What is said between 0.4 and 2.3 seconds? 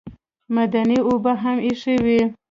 معدني اوبه هم ایښې وې.